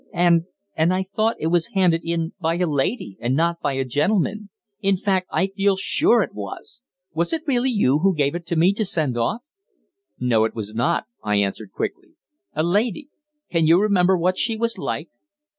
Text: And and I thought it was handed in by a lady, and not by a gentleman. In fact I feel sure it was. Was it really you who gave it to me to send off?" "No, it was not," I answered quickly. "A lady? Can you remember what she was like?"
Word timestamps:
And 0.15 0.45
and 0.75 0.91
I 0.95 1.05
thought 1.15 1.35
it 1.39 1.45
was 1.53 1.73
handed 1.75 2.01
in 2.03 2.33
by 2.41 2.55
a 2.55 2.65
lady, 2.65 3.17
and 3.21 3.35
not 3.35 3.61
by 3.61 3.73
a 3.73 3.85
gentleman. 3.85 4.49
In 4.79 4.97
fact 4.97 5.27
I 5.31 5.45
feel 5.45 5.75
sure 5.75 6.23
it 6.23 6.33
was. 6.33 6.81
Was 7.13 7.33
it 7.33 7.43
really 7.45 7.69
you 7.69 7.99
who 7.99 8.15
gave 8.15 8.33
it 8.33 8.47
to 8.47 8.55
me 8.55 8.73
to 8.73 8.83
send 8.83 9.15
off?" 9.15 9.43
"No, 10.19 10.43
it 10.45 10.55
was 10.55 10.73
not," 10.73 11.03
I 11.21 11.35
answered 11.35 11.71
quickly. 11.71 12.13
"A 12.55 12.63
lady? 12.63 13.09
Can 13.51 13.67
you 13.67 13.79
remember 13.79 14.17
what 14.17 14.39
she 14.39 14.57
was 14.57 14.79
like?" 14.79 15.09